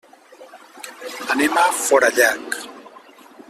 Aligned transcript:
Anem 1.35 1.59
a 1.65 1.67
Forallac. 1.83 2.61